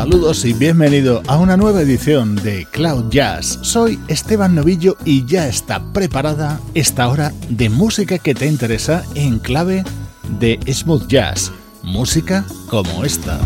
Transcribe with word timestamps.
Saludos 0.00 0.46
y 0.46 0.54
bienvenido 0.54 1.22
a 1.26 1.36
una 1.36 1.58
nueva 1.58 1.82
edición 1.82 2.34
de 2.36 2.66
Cloud 2.70 3.10
Jazz. 3.10 3.58
Soy 3.60 4.00
Esteban 4.08 4.54
Novillo 4.54 4.96
y 5.04 5.26
ya 5.26 5.46
está 5.46 5.92
preparada 5.92 6.58
esta 6.72 7.06
hora 7.06 7.34
de 7.50 7.68
música 7.68 8.16
que 8.16 8.34
te 8.34 8.46
interesa 8.46 9.04
en 9.14 9.38
clave 9.38 9.84
de 10.38 10.58
smooth 10.72 11.06
jazz. 11.06 11.52
Música 11.82 12.46
como 12.70 13.04
esta. 13.04 13.38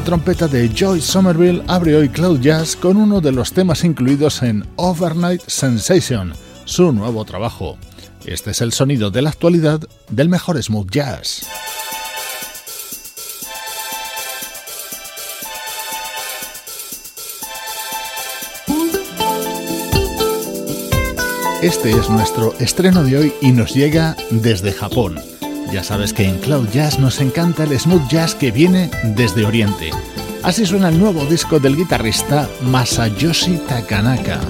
La 0.00 0.06
trompeta 0.06 0.48
de 0.48 0.66
Joy 0.74 1.02
Somerville 1.02 1.62
abre 1.68 1.94
hoy 1.94 2.08
Cloud 2.08 2.40
Jazz 2.40 2.74
con 2.74 2.96
uno 2.96 3.20
de 3.20 3.32
los 3.32 3.52
temas 3.52 3.84
incluidos 3.84 4.42
en 4.42 4.66
Overnight 4.76 5.42
Sensation, 5.46 6.32
su 6.64 6.90
nuevo 6.90 7.22
trabajo. 7.26 7.76
Este 8.24 8.52
es 8.52 8.62
el 8.62 8.72
sonido 8.72 9.10
de 9.10 9.20
la 9.20 9.28
actualidad 9.28 9.78
del 10.08 10.30
mejor 10.30 10.60
smooth 10.62 10.90
jazz. 10.90 11.46
Este 21.60 21.90
es 21.90 22.08
nuestro 22.08 22.54
estreno 22.58 23.04
de 23.04 23.18
hoy 23.18 23.32
y 23.42 23.52
nos 23.52 23.74
llega 23.74 24.16
desde 24.30 24.72
Japón. 24.72 25.20
Ya 25.72 25.84
sabes 25.84 26.12
que 26.12 26.24
en 26.24 26.38
Cloud 26.38 26.68
Jazz 26.70 26.98
nos 26.98 27.20
encanta 27.20 27.62
el 27.64 27.78
smooth 27.78 28.08
jazz 28.08 28.34
que 28.34 28.50
viene 28.50 28.90
desde 29.14 29.46
Oriente. 29.46 29.90
Así 30.42 30.66
suena 30.66 30.88
el 30.88 30.98
nuevo 30.98 31.24
disco 31.26 31.60
del 31.60 31.76
guitarrista 31.76 32.48
Masayoshi 32.62 33.58
Takanaka. 33.68 34.40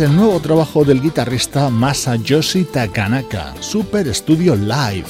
El 0.00 0.14
nuevo 0.14 0.38
trabajo 0.40 0.84
del 0.84 1.00
guitarrista 1.00 1.70
Masayoshi 1.70 2.64
Takanaka, 2.64 3.54
Super 3.60 4.14
Studio 4.14 4.54
Live, 4.54 5.06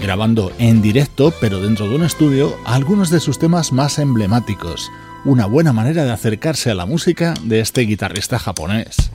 grabando 0.00 0.50
en 0.58 0.82
directo, 0.82 1.32
pero 1.40 1.60
dentro 1.60 1.88
de 1.88 1.96
un 1.96 2.04
estudio, 2.04 2.56
algunos 2.64 3.10
de 3.10 3.20
sus 3.20 3.38
temas 3.38 3.72
más 3.72 3.98
emblemáticos. 3.98 4.90
una 5.24 5.46
buena 5.46 5.72
manera 5.72 6.04
de 6.04 6.10
acercarse 6.10 6.72
a 6.72 6.74
la 6.74 6.86
música 6.86 7.34
de 7.44 7.60
este 7.60 7.82
guitarrista 7.82 8.40
japonés. 8.40 9.12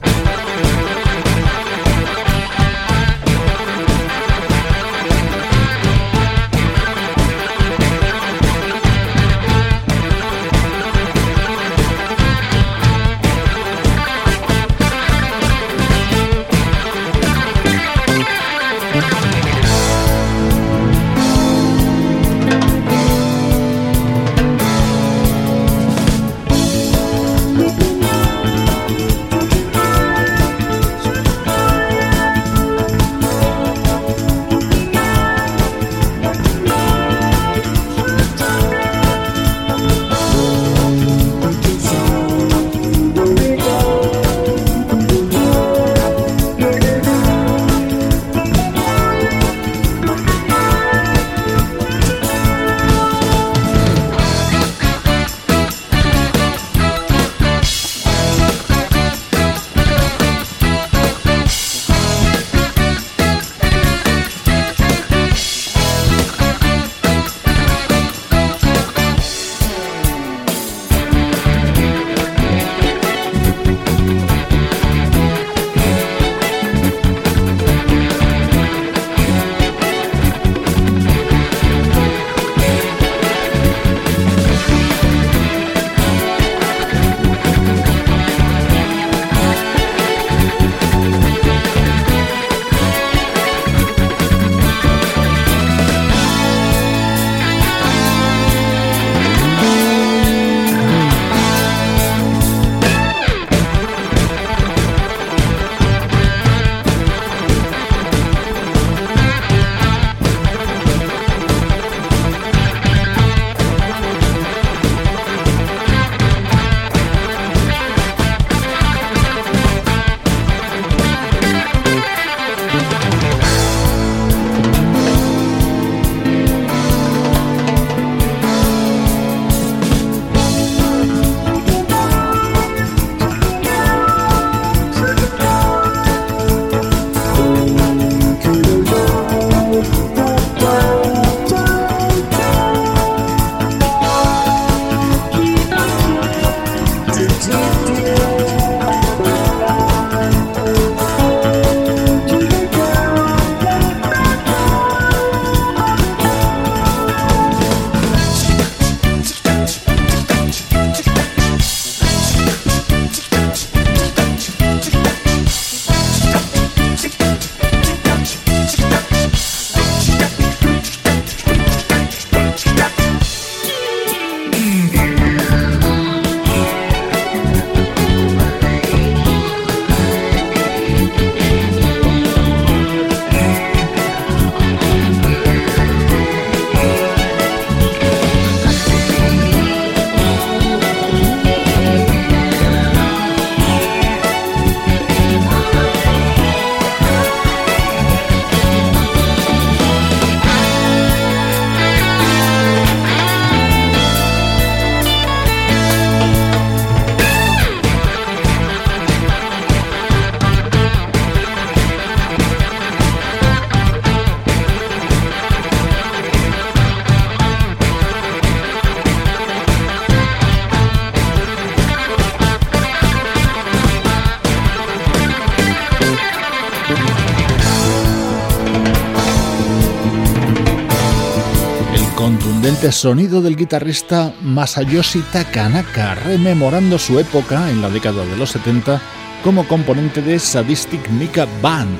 Sonido 232.92 233.42
del 233.42 233.56
guitarrista 233.56 234.32
Masayoshi 234.40 235.20
Takanaka, 235.32 236.14
rememorando 236.14 236.98
su 236.98 237.18
época 237.18 237.70
en 237.70 237.82
la 237.82 237.90
década 237.90 238.24
de 238.24 238.36
los 238.36 238.50
70 238.50 239.00
como 239.42 239.66
componente 239.66 240.22
de 240.22 240.38
Sadistic 240.38 241.10
Mika 241.10 241.46
Band, 241.60 241.90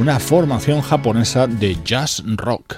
una 0.00 0.20
formación 0.20 0.80
japonesa 0.80 1.48
de 1.48 1.76
jazz 1.84 2.22
rock. 2.24 2.76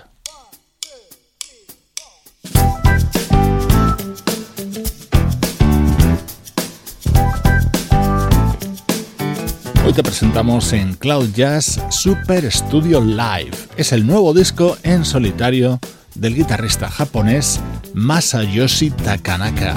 Hoy 9.85 9.93
te 9.93 10.02
presentamos 10.02 10.73
en 10.73 10.95
Cloud 10.95 11.29
Jazz 11.35 11.81
Super 11.90 12.50
Studio 12.50 13.00
Live. 13.00 13.52
Es 13.76 13.93
el 13.93 14.07
nuevo 14.07 14.33
disco 14.33 14.79
en 14.83 15.05
solitario 15.05 15.79
del 16.14 16.35
guitarrista 16.35 16.90
japonés 16.90 17.61
Masayoshi 17.95 18.90
Takanaka. 18.90 19.76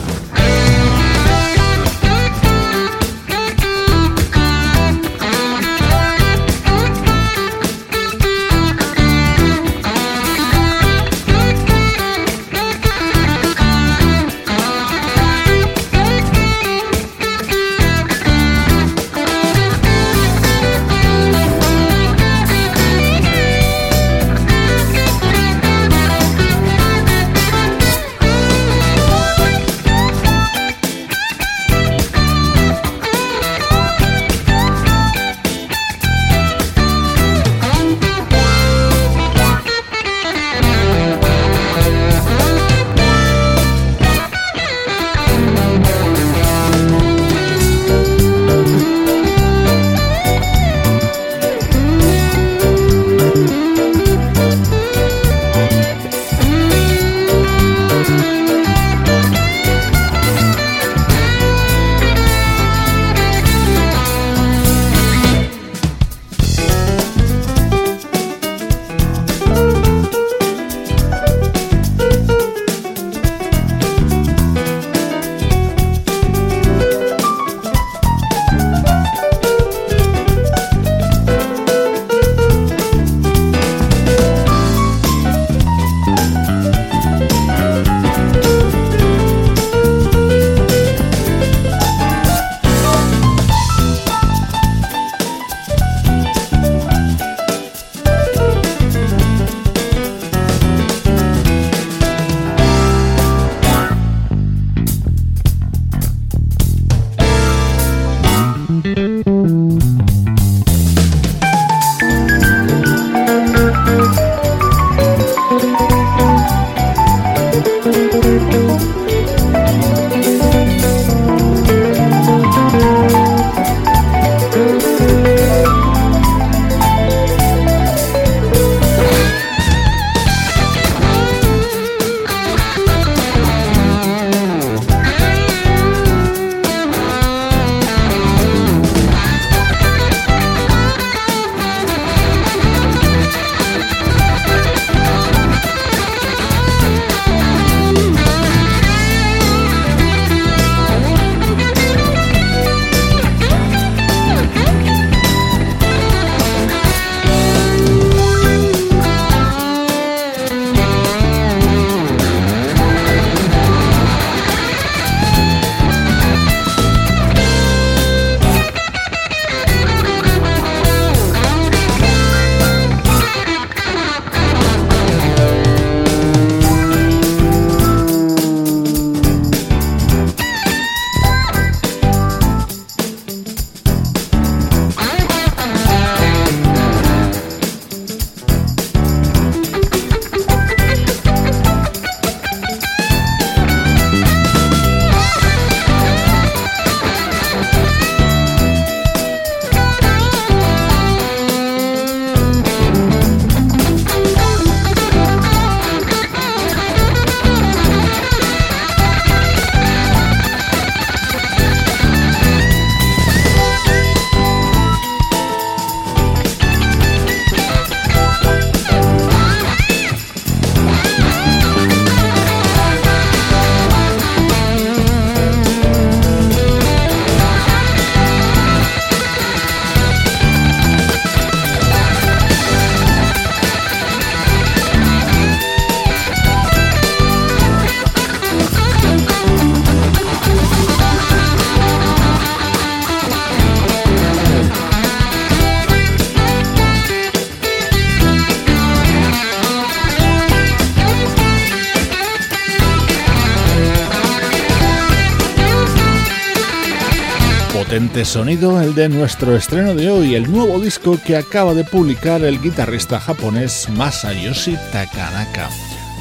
Potente 257.93 258.25
sonido 258.25 258.81
el 258.81 258.95
de 258.95 259.07
nuestro 259.07 259.55
estreno 259.55 259.93
de 259.93 260.09
hoy, 260.09 260.33
el 260.33 260.51
nuevo 260.51 260.79
disco 260.79 261.19
que 261.23 261.37
acaba 261.37 261.75
de 261.75 261.83
publicar 261.83 262.43
el 262.43 262.59
guitarrista 262.59 263.19
japonés 263.19 263.87
Masayoshi 263.87 264.75
Takanaka. 264.91 265.69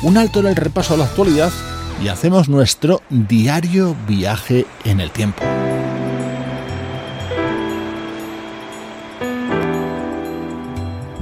Un 0.03 0.19
alto 0.19 0.41
en 0.41 0.49
el 0.49 0.57
repaso 0.57 0.93
a 0.93 0.97
la 0.99 1.07
actualidad 1.07 1.51
y 2.05 2.09
hacemos 2.09 2.51
nuestro 2.51 3.01
diario 3.09 3.97
viaje 4.07 4.67
en 4.85 5.01
el 5.01 5.11
tiempo. 5.13 5.43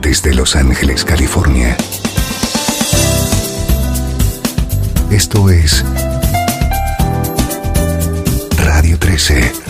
Desde 0.00 0.34
Los 0.34 0.56
Ángeles, 0.56 1.04
California. 1.04 1.76
Esto 5.12 5.48
es 5.48 5.84
Radio 8.56 8.98
13. 8.98 9.69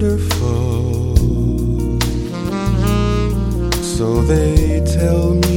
wonderful. 0.00 1.14
So 3.82 4.22
they 4.22 4.82
tell 4.86 5.34
me. 5.34 5.49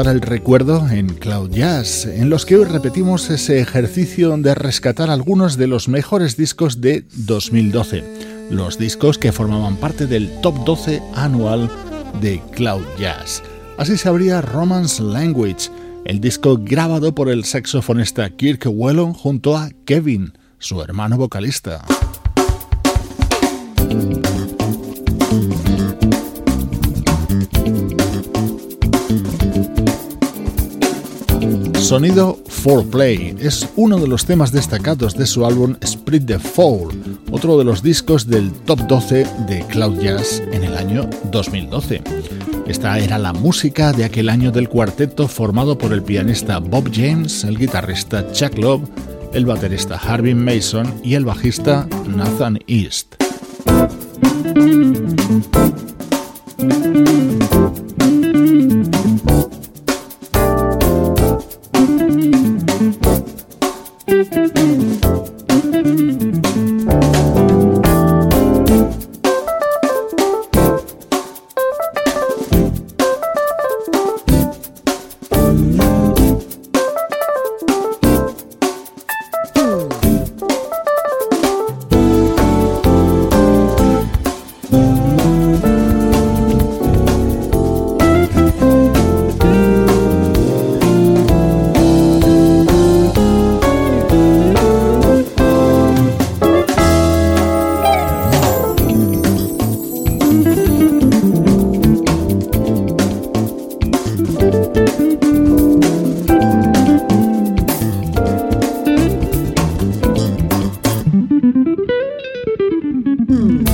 Para 0.00 0.12
el 0.12 0.22
recuerdo 0.22 0.88
en 0.88 1.08
Cloud 1.08 1.50
Jazz, 1.50 2.06
en 2.06 2.30
los 2.30 2.46
que 2.46 2.56
hoy 2.56 2.64
repetimos 2.64 3.28
ese 3.28 3.60
ejercicio 3.60 4.34
de 4.38 4.54
rescatar 4.54 5.10
algunos 5.10 5.58
de 5.58 5.66
los 5.66 5.88
mejores 5.88 6.38
discos 6.38 6.80
de 6.80 7.04
2012, 7.12 8.48
los 8.50 8.78
discos 8.78 9.18
que 9.18 9.30
formaban 9.30 9.76
parte 9.76 10.06
del 10.06 10.40
top 10.40 10.64
12 10.64 11.02
anual 11.14 11.70
de 12.22 12.40
Cloud 12.52 12.82
Jazz. 12.98 13.42
Así 13.76 13.98
se 13.98 14.08
abría 14.08 14.40
Romance 14.40 15.02
Language, 15.02 15.68
el 16.06 16.18
disco 16.18 16.56
grabado 16.58 17.14
por 17.14 17.28
el 17.28 17.44
saxofonista 17.44 18.30
Kirk 18.30 18.64
Whelan 18.72 19.12
junto 19.12 19.54
a 19.54 19.68
Kevin, 19.84 20.32
su 20.58 20.80
hermano 20.80 21.18
vocalista. 21.18 21.84
Sonido 31.90 32.38
4Play 32.46 33.36
es 33.40 33.68
uno 33.74 33.98
de 33.98 34.06
los 34.06 34.24
temas 34.24 34.52
destacados 34.52 35.16
de 35.16 35.26
su 35.26 35.44
álbum 35.44 35.74
Split 35.80 36.24
the 36.24 36.38
Fall, 36.38 36.86
otro 37.32 37.58
de 37.58 37.64
los 37.64 37.82
discos 37.82 38.28
del 38.28 38.52
top 38.52 38.78
12 38.86 39.26
de 39.48 39.66
Cloud 39.66 39.98
Jazz 39.98 40.40
en 40.52 40.62
el 40.62 40.76
año 40.76 41.10
2012. 41.32 42.00
Esta 42.68 42.96
era 43.00 43.18
la 43.18 43.32
música 43.32 43.92
de 43.92 44.04
aquel 44.04 44.28
año 44.28 44.52
del 44.52 44.68
cuarteto 44.68 45.26
formado 45.26 45.76
por 45.76 45.92
el 45.92 46.04
pianista 46.04 46.60
Bob 46.60 46.92
James, 46.94 47.42
el 47.42 47.58
guitarrista 47.58 48.30
Chuck 48.30 48.56
Love, 48.56 48.88
el 49.32 49.44
baterista 49.44 49.96
Harvey 49.96 50.36
Mason 50.36 50.94
y 51.02 51.14
el 51.14 51.24
bajista 51.24 51.88
Nathan 52.06 52.60
East. 52.68 53.16
Mm-hmm. 113.30 113.69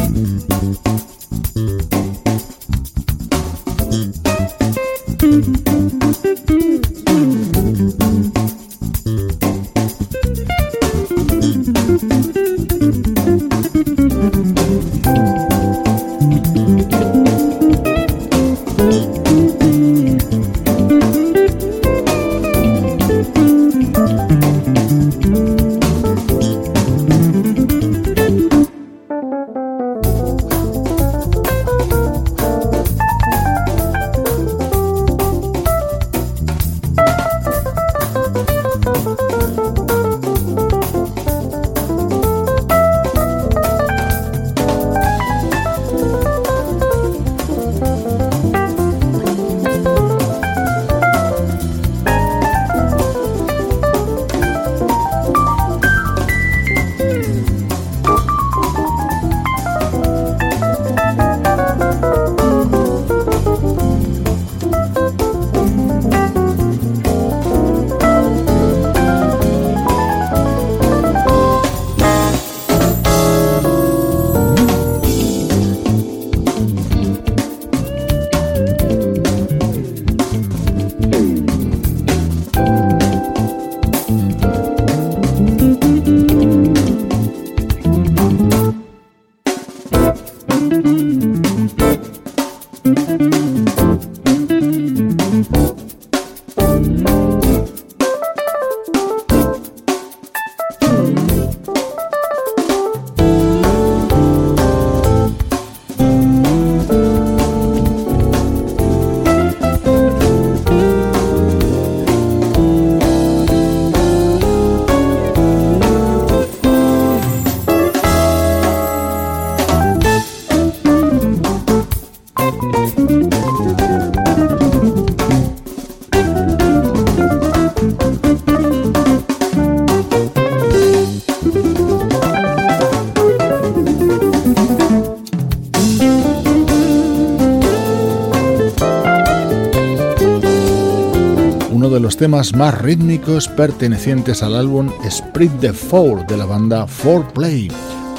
Temas 142.16 142.55
más 142.55 142.81
rítmicos 142.81 143.48
pertenecientes 143.48 144.42
al 144.42 144.57
álbum 144.57 144.90
Split 145.05 145.52
the 145.61 145.72
Four 145.72 146.26
de 146.26 146.37
la 146.37 146.46
banda 146.46 146.87
4Play. 146.87 147.70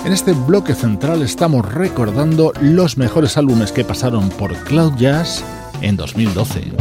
En 0.06 0.14
este 0.14 0.34
bloque 0.34 0.76
central 0.76 1.22
estamos 1.22 1.66
recordando 1.74 2.54
los 2.62 2.98
mejores 2.98 3.38
álbumes 3.38 3.72
que 3.72 3.84
pasaron 3.84 4.30
por 4.30 4.54
Cloud 4.64 4.94
Jazz 4.98 5.44
en 5.82 5.98
2012. 5.98 6.77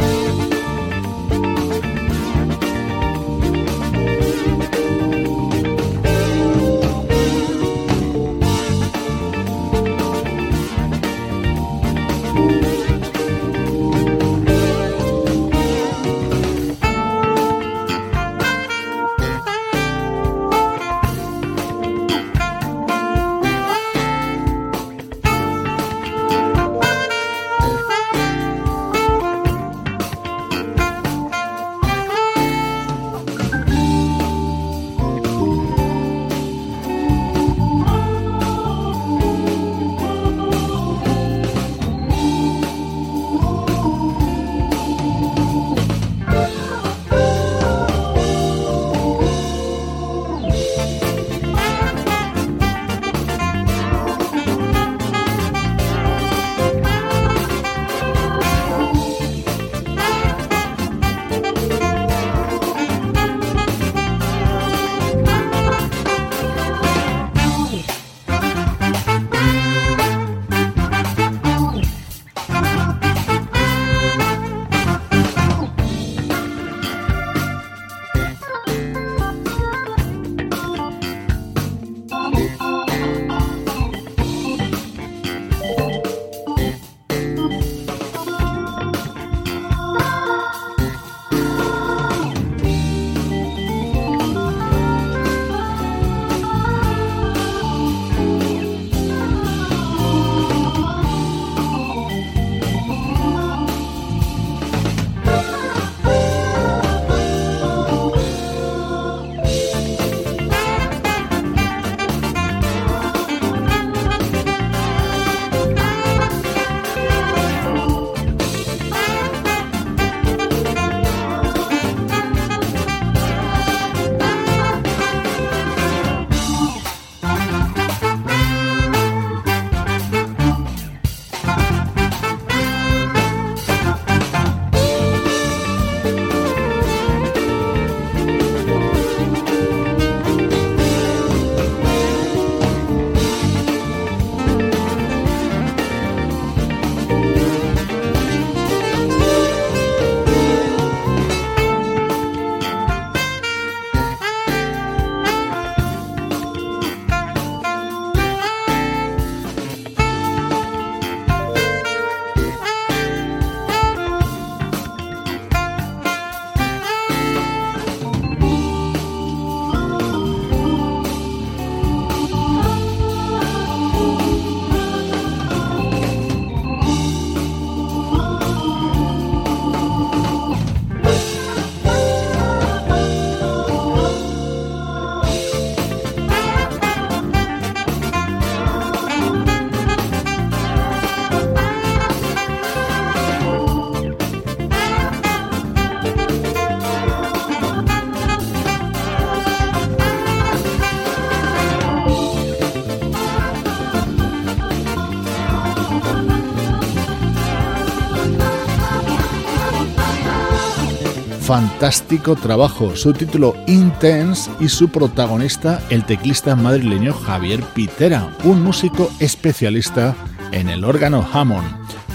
Fantástico 211.77 212.35
trabajo, 212.35 212.95
su 212.95 213.13
título 213.13 213.53
Intense 213.67 214.49
y 214.59 214.67
su 214.67 214.89
protagonista 214.89 215.79
el 215.91 216.03
teclista 216.03 216.55
madrileño 216.55 217.13
Javier 217.13 217.61
Pitera, 217.75 218.35
un 218.45 218.63
músico 218.63 219.11
especialista 219.19 220.15
en 220.51 220.69
el 220.69 220.83
órgano 220.83 221.23
Hammond. 221.31 221.67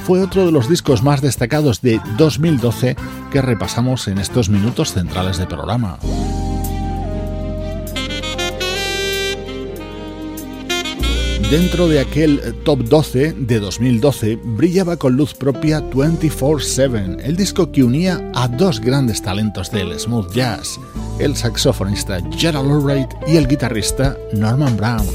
Fue 0.04 0.20
otro 0.20 0.46
de 0.46 0.50
los 0.50 0.68
discos 0.68 1.04
más 1.04 1.20
destacados 1.20 1.80
de 1.80 2.00
2012 2.18 2.96
que 3.30 3.40
repasamos 3.40 4.08
en 4.08 4.18
estos 4.18 4.48
minutos 4.48 4.94
centrales 4.94 5.38
de 5.38 5.46
programa. 5.46 5.96
Dentro 11.52 11.86
de 11.86 12.00
aquel 12.00 12.54
top 12.64 12.78
12 12.84 13.34
de 13.34 13.60
2012 13.60 14.38
brillaba 14.42 14.96
con 14.96 15.18
luz 15.18 15.34
propia 15.34 15.82
24-7, 15.82 17.20
el 17.22 17.36
disco 17.36 17.70
que 17.70 17.84
unía 17.84 18.30
a 18.34 18.48
dos 18.48 18.80
grandes 18.80 19.20
talentos 19.20 19.70
del 19.70 20.00
smooth 20.00 20.32
jazz, 20.32 20.80
el 21.18 21.36
saxofonista 21.36 22.20
Gerald 22.38 22.72
Albright 22.72 23.10
y 23.26 23.36
el 23.36 23.46
guitarrista 23.46 24.16
Norman 24.32 24.78
Brown. 24.78 25.06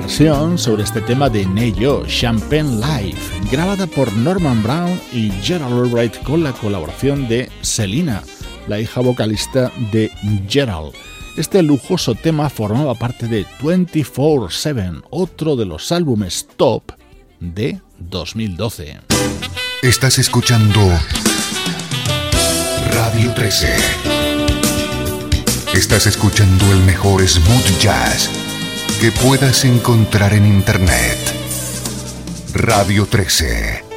Versión 0.00 0.58
sobre 0.58 0.84
este 0.84 1.00
tema 1.00 1.28
de 1.28 1.44
Neyo, 1.44 2.04
Champagne 2.06 2.76
Life, 2.76 3.48
grabada 3.50 3.86
por 3.86 4.12
Norman 4.12 4.62
Brown 4.62 5.00
y 5.12 5.30
Gerald 5.42 5.72
Albright 5.72 6.22
con 6.22 6.44
la 6.44 6.52
colaboración 6.52 7.26
de 7.26 7.50
Selina, 7.62 8.22
la 8.68 8.78
hija 8.78 9.00
vocalista 9.00 9.72
de 9.90 10.10
Gerald. 10.48 10.92
Este 11.36 11.62
lujoso 11.62 12.14
tema 12.14 12.48
formaba 12.48 12.94
parte 12.94 13.26
de 13.26 13.44
24-7, 13.60 15.02
otro 15.10 15.56
de 15.56 15.64
los 15.64 15.90
álbumes 15.90 16.46
top 16.56 16.92
de 17.40 17.80
2012. 17.98 19.00
Estás 19.82 20.18
escuchando 20.18 20.80
Radio 22.92 23.34
13. 23.34 23.74
Estás 25.74 26.06
escuchando 26.06 26.72
el 26.72 26.78
mejor 26.84 27.26
smooth 27.26 27.80
jazz 27.80 28.47
que 29.00 29.12
puedas 29.12 29.64
encontrar 29.64 30.32
en 30.32 30.46
Internet. 30.46 31.18
Radio 32.54 33.06
13. 33.06 33.87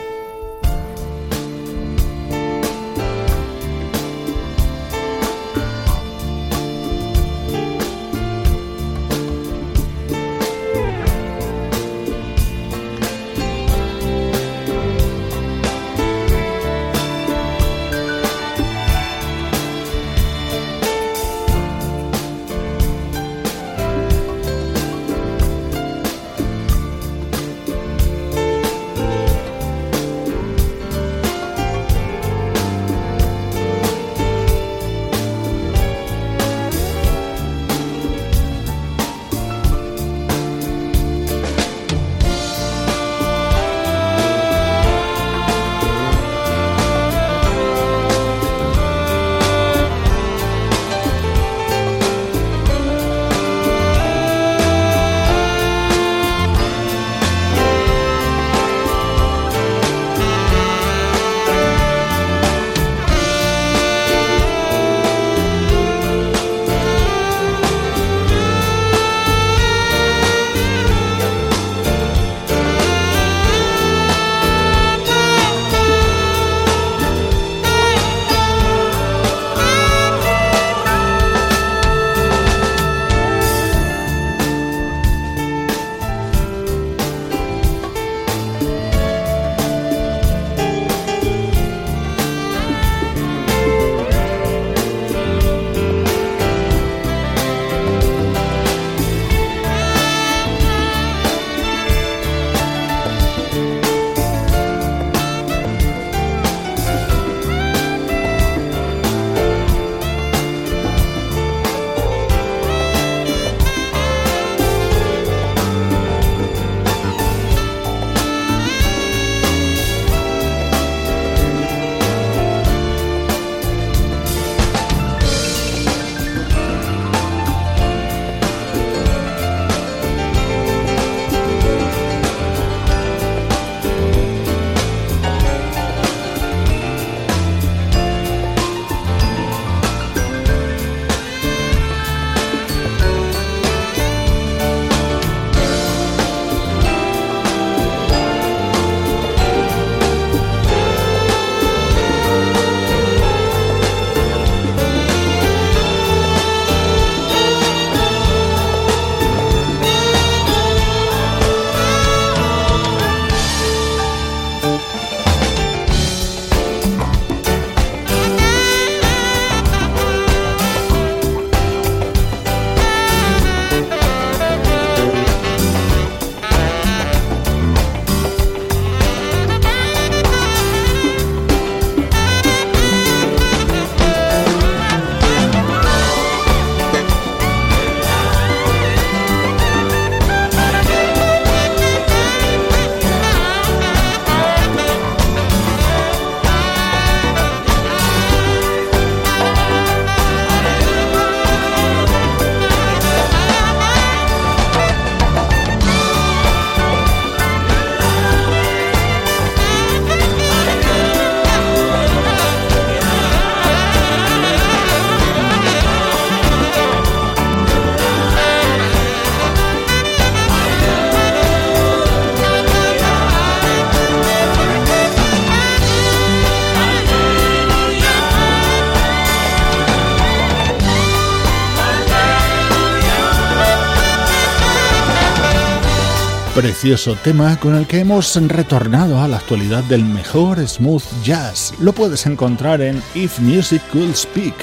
Precioso 236.62 237.16
tema 237.16 237.60
con 237.60 237.74
el 237.74 237.88
que 237.88 237.98
hemos 237.98 238.36
retornado 238.48 239.20
a 239.20 239.28
la 239.28 239.38
actualidad 239.38 239.84
del 239.86 240.06
mejor 240.06 240.60
smooth 240.68 241.02
jazz. 241.24 241.74
Lo 241.80 241.92
puedes 241.92 242.28
encontrar 242.28 242.82
en 242.82 243.02
If 243.16 243.40
Music 243.40 243.82
Could 243.92 244.14
Speak, 244.14 244.54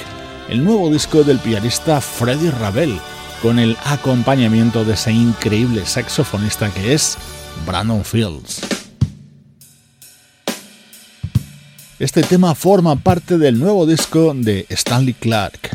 el 0.47 0.63
nuevo 0.63 0.89
disco 0.89 1.25
del 1.25 1.39
pianista 1.39 1.99
Freddie 1.99 2.51
Ravel, 2.51 2.97
con 3.41 3.59
el 3.59 3.75
acompañamiento 3.83 4.85
de 4.85 4.93
ese 4.93 5.11
increíble 5.11 5.85
saxofonista 5.85 6.69
que 6.69 6.93
es 6.93 7.17
Brandon 7.65 8.05
Fields. 8.05 8.61
Este 11.99 12.23
tema 12.23 12.55
forma 12.55 12.95
parte 12.95 13.37
del 13.37 13.59
nuevo 13.59 13.85
disco 13.85 14.31
de 14.33 14.65
Stanley 14.69 15.15
Clark. 15.15 15.71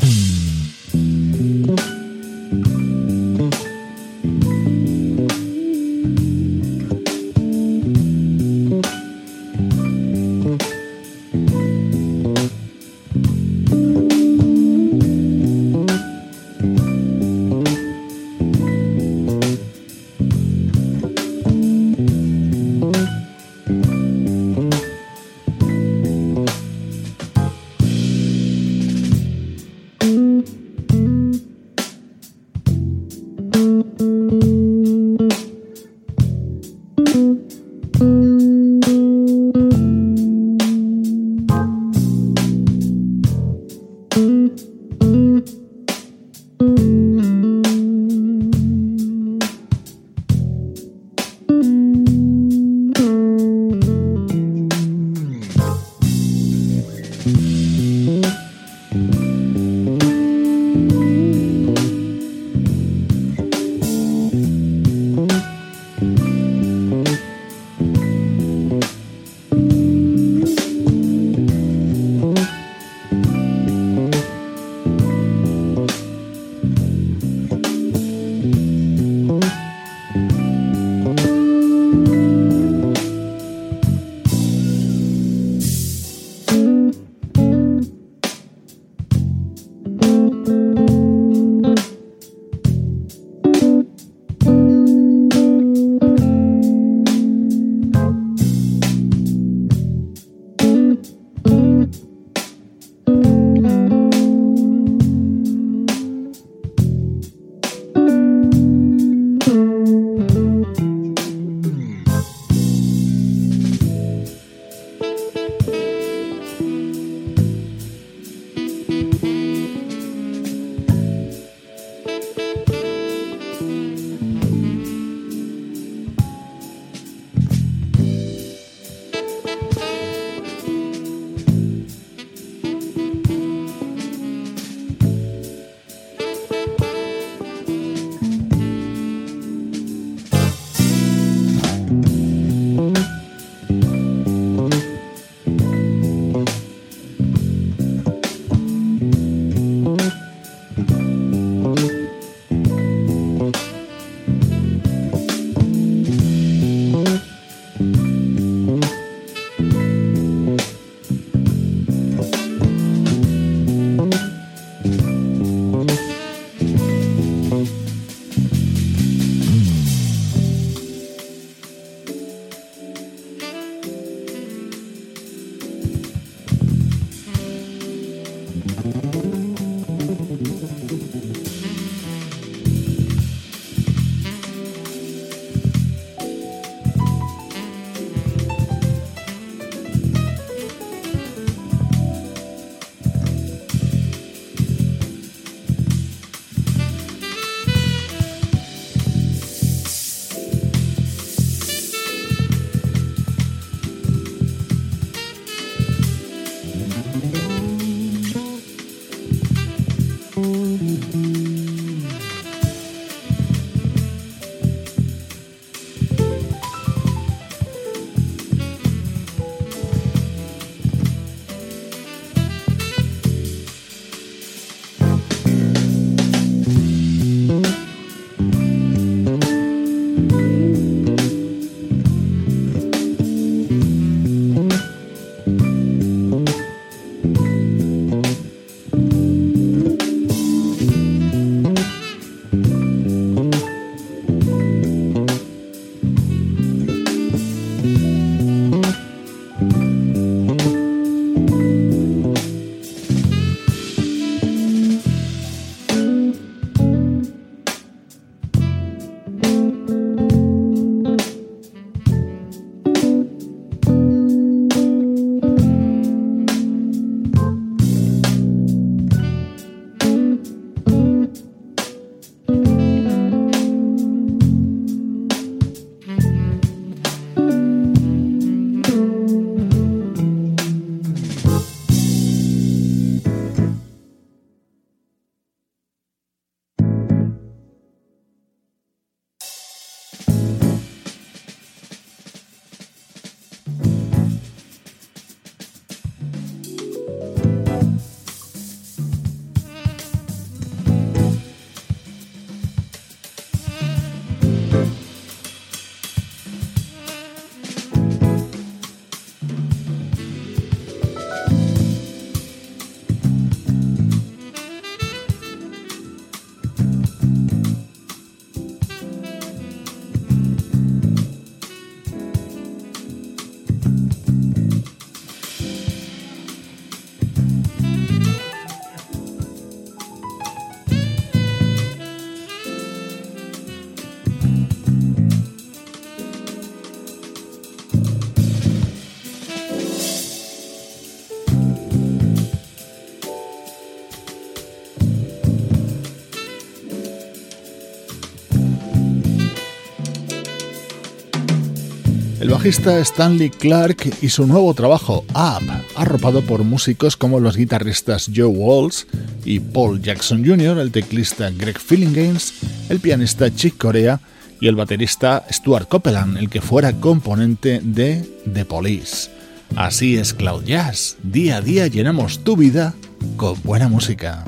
Bajista 352.65 352.97
Stanley 352.97 353.51
Clark 353.51 354.11
y 354.23 354.29
su 354.29 354.47
nuevo 354.47 354.73
trabajo 354.73 355.23
Up, 355.35 355.71
arropado 355.95 356.41
por 356.41 356.63
músicos 356.63 357.15
como 357.15 357.39
los 357.39 357.57
guitarristas 357.57 358.31
Joe 358.35 358.47
Walls 358.47 359.05
y 359.45 359.59
Paul 359.59 360.01
Jackson 360.01 360.43
Jr., 360.43 360.79
el 360.79 360.91
teclista 360.91 361.51
Greg 361.51 361.77
Games, 361.87 362.55
el 362.89 362.99
pianista 362.99 363.53
Chick 363.53 363.77
Corea 363.77 364.19
y 364.59 364.67
el 364.67 364.75
baterista 364.75 365.45
Stuart 365.51 365.87
Copeland, 365.87 366.39
el 366.39 366.49
que 366.49 366.59
fuera 366.59 366.91
componente 366.93 367.81
de 367.83 368.27
The 368.51 368.65
Police. 368.65 369.29
Así 369.75 370.17
es 370.17 370.33
Cloud 370.33 370.63
Jazz, 370.63 371.17
día 371.21 371.57
a 371.57 371.61
día 371.61 371.85
llenamos 371.85 372.43
tu 372.43 372.57
vida 372.57 372.95
con 373.37 373.61
buena 373.61 373.89
música. 373.89 374.43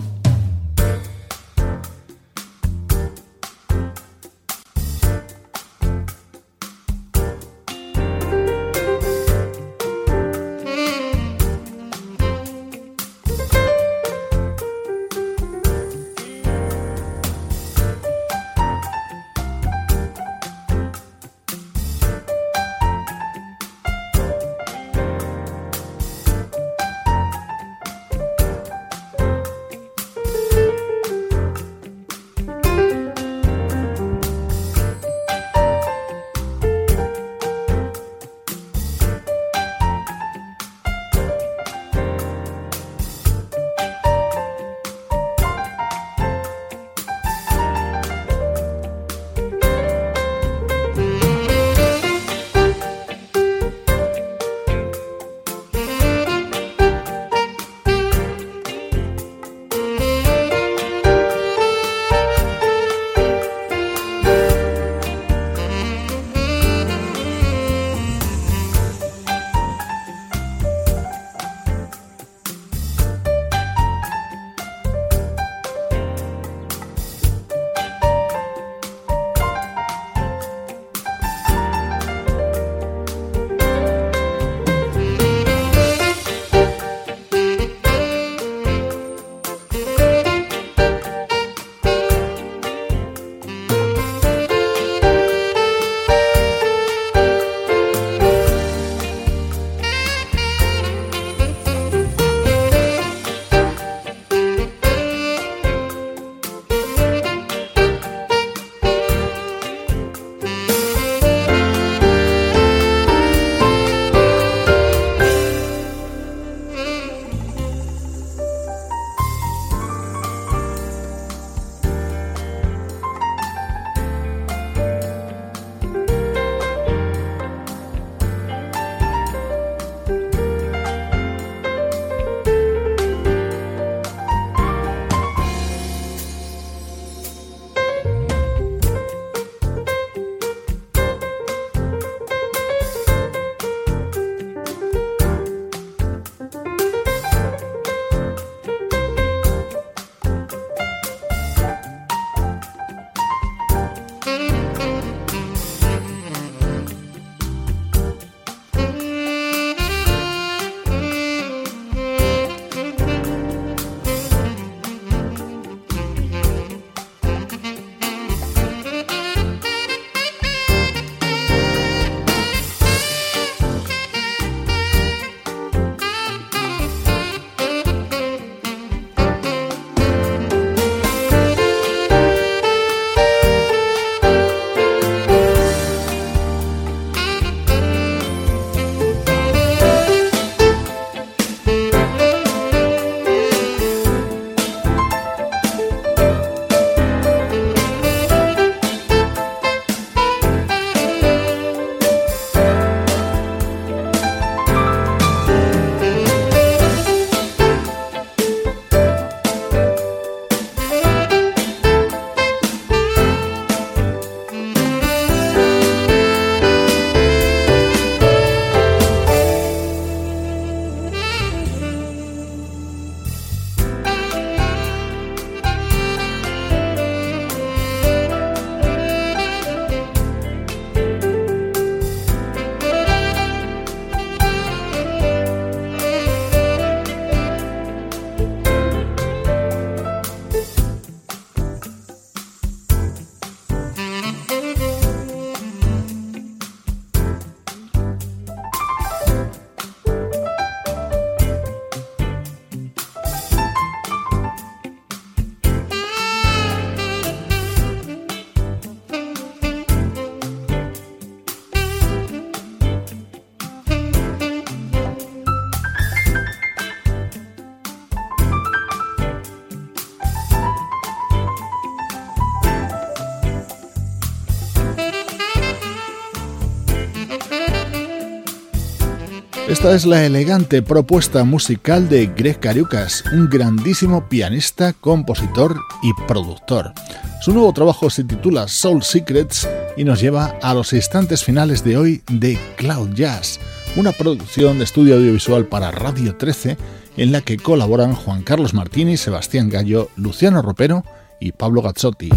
Esta 279.77 279.93
es 279.93 280.07
la 280.07 280.25
elegante 280.25 280.81
propuesta 280.81 281.43
musical 281.43 282.09
de 282.09 282.25
Greg 282.25 282.59
Cariucas, 282.59 283.23
un 283.31 283.47
grandísimo 283.47 284.27
pianista, 284.27 284.91
compositor 284.93 285.79
y 286.01 286.13
productor. 286.25 286.93
Su 287.41 287.53
nuevo 287.53 287.71
trabajo 287.73 288.09
se 288.09 288.23
titula 288.23 288.67
Soul 288.67 289.03
Secrets 289.03 289.69
y 289.95 290.03
nos 290.03 290.19
lleva 290.19 290.57
a 290.63 290.73
los 290.73 290.93
instantes 290.93 291.43
finales 291.43 291.83
de 291.83 291.95
hoy 291.95 292.23
de 292.27 292.57
Cloud 292.75 293.13
Jazz, 293.13 293.59
una 293.95 294.13
producción 294.13 294.79
de 294.79 294.85
estudio 294.85 295.13
audiovisual 295.13 295.67
para 295.67 295.91
Radio 295.91 296.35
13 296.35 296.75
en 297.15 297.31
la 297.31 297.41
que 297.41 297.57
colaboran 297.57 298.15
Juan 298.15 298.41
Carlos 298.41 298.73
Martini, 298.73 299.15
Sebastián 299.15 299.69
Gallo, 299.69 300.09
Luciano 300.15 300.63
Ropero 300.63 301.03
y 301.39 301.51
Pablo 301.51 301.83
Gazzotti. 301.83 302.31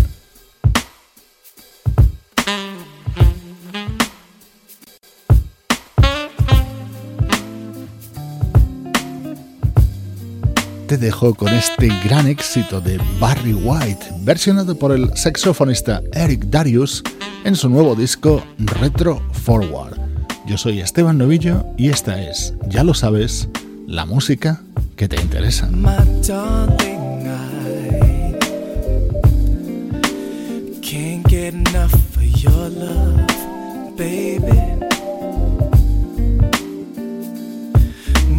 Te 10.91 10.99
dejo 10.99 11.35
con 11.35 11.55
este 11.55 11.87
gran 12.03 12.27
éxito 12.27 12.81
de 12.81 13.01
Barry 13.21 13.55
White, 13.55 14.07
versionado 14.23 14.77
por 14.77 14.91
el 14.91 15.17
saxofonista 15.17 16.03
Eric 16.13 16.47
Darius 16.47 17.05
en 17.45 17.55
su 17.55 17.69
nuevo 17.69 17.95
disco 17.95 18.43
Retro 18.59 19.23
Forward. 19.31 20.01
Yo 20.49 20.59
soy 20.59 20.81
Esteban 20.81 21.17
Novillo 21.17 21.65
y 21.79 21.91
esta 21.91 22.21
es, 22.21 22.55
ya 22.67 22.83
lo 22.83 22.95
sabes, 22.95 23.49
la 23.87 24.05
música 24.05 24.63
que 24.97 25.07
te 25.07 25.15
interesa. 25.21 25.71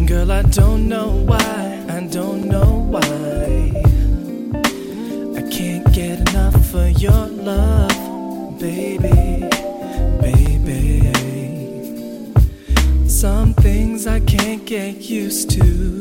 Girl. 0.06 1.61
Don't 2.12 2.44
know 2.44 2.84
why. 2.90 3.72
I 5.34 5.42
can't 5.50 5.90
get 5.94 6.28
enough 6.28 6.74
of 6.74 7.00
your 7.00 7.26
love, 7.26 8.60
baby, 8.60 9.48
baby. 10.20 11.10
Some 13.08 13.54
things 13.54 14.06
I 14.06 14.20
can't 14.20 14.62
get 14.66 14.96
used 14.96 15.52
to. 15.52 15.98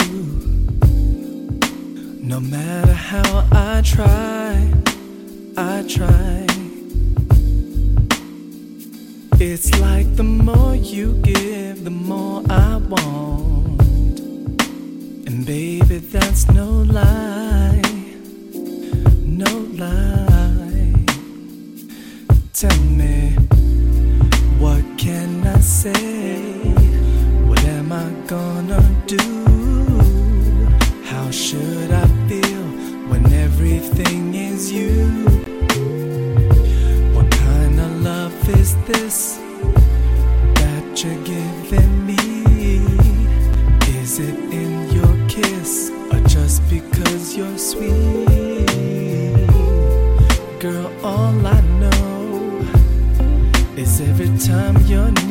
No 2.22 2.42
matter 2.42 2.92
how 2.92 3.48
I 3.54 3.82
try, 3.82 4.70
I 5.56 5.86
try. 5.88 6.46
It's 9.40 9.80
like 9.80 10.14
the 10.18 10.24
more 10.24 10.76
you 10.76 11.14
give, 11.24 11.86
the 11.86 11.90
more 11.90 12.44
I 12.50 12.76
want. 12.76 13.61
And 15.32 15.46
baby, 15.46 16.00
that's 16.00 16.50
no 16.50 16.68
lie, 16.70 17.82
no 19.26 19.52
lie. 19.80 21.06
Tell 22.52 22.80
me, 23.00 23.38
what 24.60 24.84
can 24.98 25.48
I 25.48 25.60
say? 25.62 26.21
Time 54.48 54.76
you're 54.88 55.12
near, 55.28 55.31